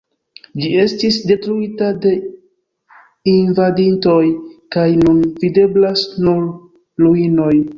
[0.61, 2.13] Ĝi estis detruita de
[3.33, 4.17] invadintoj,
[4.77, 6.49] kaj nun videblas nur
[7.07, 7.55] ruinoj.